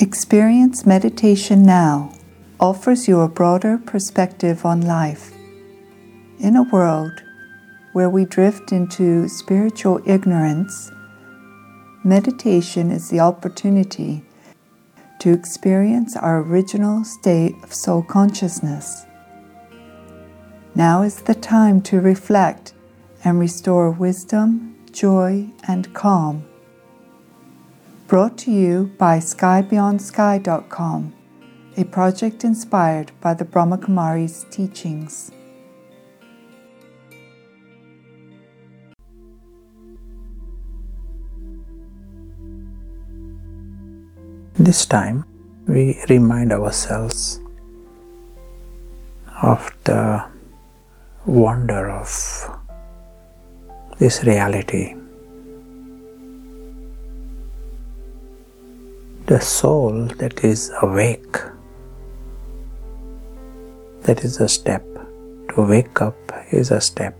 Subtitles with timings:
[0.00, 2.12] Experience Meditation Now
[2.58, 5.32] offers you a broader perspective on life.
[6.40, 7.22] In a world
[7.92, 10.90] where we drift into spiritual ignorance,
[12.02, 14.24] meditation is the opportunity
[15.20, 19.06] to experience our original state of soul consciousness.
[20.74, 22.74] Now is the time to reflect
[23.22, 26.44] and restore wisdom, joy, and calm.
[28.06, 31.14] Brought to you by skybeyondsky.com,
[31.78, 35.32] a project inspired by the Brahma Kumaris' teachings.
[44.58, 45.24] This time,
[45.66, 47.40] we remind ourselves
[49.42, 50.22] of the
[51.24, 52.60] wonder of
[53.98, 54.94] this reality.
[59.26, 61.38] The soul that is awake,
[64.02, 64.84] that is a step.
[65.54, 66.16] To wake up
[66.50, 67.16] is a step.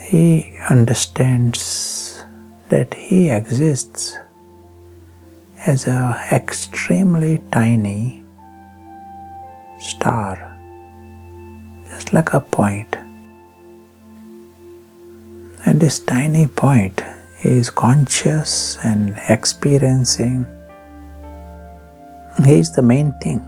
[0.00, 2.24] He understands
[2.68, 4.16] that he exists
[5.66, 8.24] as an extremely tiny
[9.78, 10.58] star,
[11.90, 12.96] just like a point.
[15.64, 17.04] And this tiny point
[17.44, 20.46] is conscious and experiencing.
[22.44, 23.42] He is the main thing.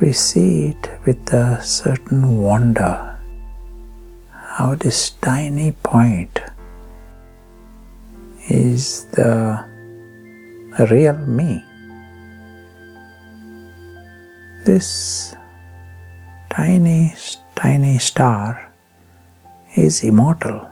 [0.00, 3.18] We see it with a certain wonder
[4.32, 6.40] how this tiny point
[8.48, 9.64] is the
[10.90, 11.64] real me.
[14.64, 15.34] This
[16.48, 17.14] tiny,
[17.54, 18.69] tiny star
[19.76, 20.68] is immortal.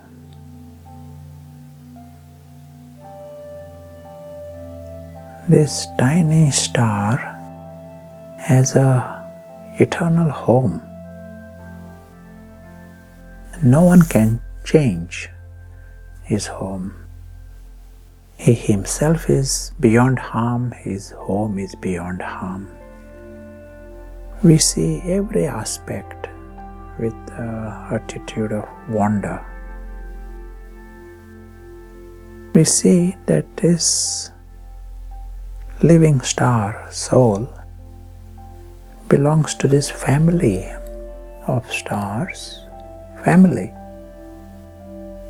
[5.48, 7.16] This tiny star
[8.38, 9.24] has a
[9.78, 10.82] eternal home.
[13.62, 15.30] No one can change
[16.24, 16.94] his home.
[18.36, 22.68] He himself is beyond harm, his home is beyond harm.
[24.42, 26.28] We see every aspect
[26.98, 29.44] with the attitude of wonder.
[32.54, 34.30] We see that this
[35.82, 37.48] living star soul
[39.08, 40.66] belongs to this family
[41.46, 42.60] of stars,
[43.24, 43.72] family,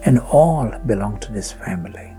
[0.04, 2.12] and all belong to this family.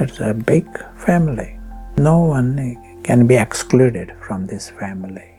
[0.00, 0.66] It's a big
[0.96, 1.58] family.
[1.96, 5.33] No one can be excluded from this family.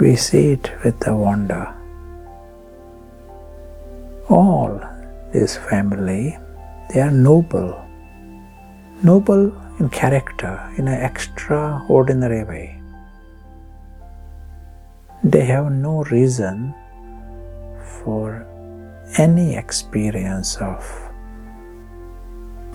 [0.00, 1.74] We see it with the wonder.
[4.30, 4.80] All
[5.30, 6.38] this family,
[6.88, 7.84] they are noble.
[9.02, 12.80] Noble in character, in an extraordinary way.
[15.22, 16.74] They have no reason
[18.00, 18.46] for
[19.18, 20.82] any experience of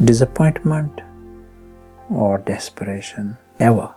[0.04, 1.02] disappointment
[2.08, 3.95] or desperation ever.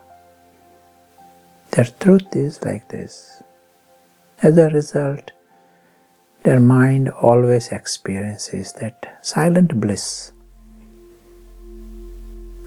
[1.79, 3.41] Their truth is like this.
[4.43, 5.31] As a result,
[6.43, 10.33] their mind always experiences that silent bliss,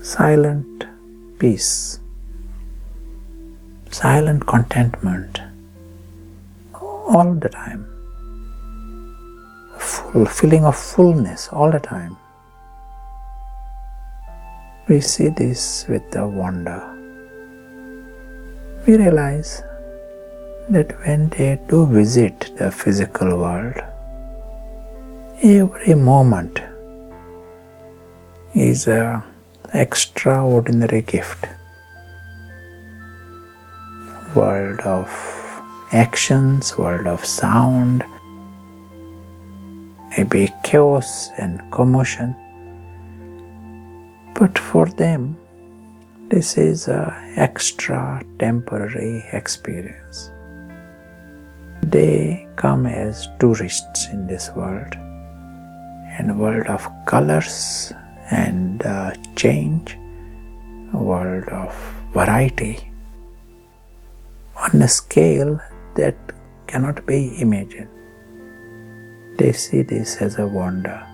[0.02, 0.86] silent
[1.40, 2.00] peace,
[3.90, 5.42] silent contentment
[6.74, 7.84] all the time,
[9.78, 12.16] full feeling of fullness all the time.
[14.88, 16.91] We see this with the wonder.
[18.88, 19.62] We realize
[20.70, 23.76] that when they do visit the physical world,
[25.44, 26.60] every moment
[28.56, 29.22] is an
[29.74, 31.46] extraordinary gift.
[34.34, 35.08] World of
[35.92, 38.04] actions, world of sound,
[40.18, 42.36] maybe chaos and commotion.
[44.34, 45.38] But for them,
[46.32, 50.32] this is an extra temporary experience.
[51.84, 54.94] They come as tourists in this world,
[56.20, 57.92] in a world of colors
[58.30, 59.98] and uh, change,
[60.94, 61.76] a world of
[62.14, 62.80] variety,
[64.56, 65.60] on a scale
[65.96, 66.16] that
[66.68, 67.90] cannot be imagined.
[69.38, 71.06] They see this as a wonder.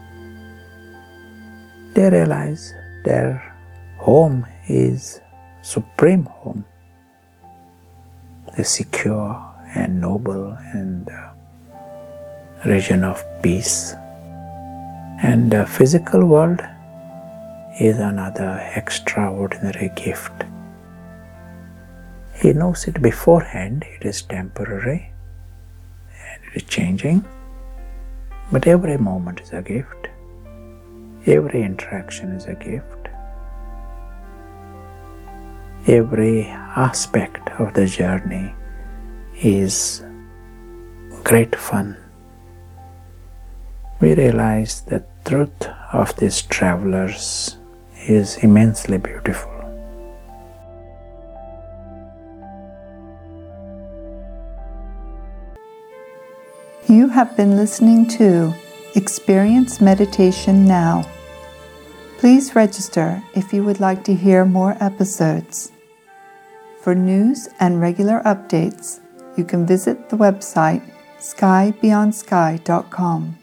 [1.96, 2.72] They realize
[3.04, 3.42] their
[3.98, 5.22] home is
[5.62, 6.66] supreme home,
[8.56, 9.44] the secure
[9.76, 11.30] and noble and uh,
[12.66, 13.94] region of peace,
[15.22, 16.62] And the physical world
[17.80, 20.44] is another extraordinary gift.
[22.42, 25.12] He knows it beforehand, it is temporary
[26.30, 27.26] and it is changing,
[28.52, 30.08] but every moment is a gift,
[31.26, 32.97] every interaction is a gift,
[35.88, 36.46] every
[36.76, 38.54] aspect of the journey
[39.42, 40.04] is
[41.24, 41.96] great fun.
[44.02, 47.58] We realize the truth of these travelers
[48.08, 49.52] is immensely beautiful.
[56.88, 58.54] You have been listening to
[58.96, 61.10] Experience Meditation Now.
[62.18, 65.72] Please register if you would like to hear more episodes.
[66.88, 69.02] For news and regular updates,
[69.36, 70.82] you can visit the website
[71.20, 73.38] skybeyondsky.com.